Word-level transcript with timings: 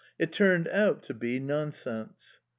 It 0.17 0.31
turned 0.31 0.67
out 0.69 1.03
to 1.03 1.13
be 1.13 1.39
nonsense... 1.39 2.39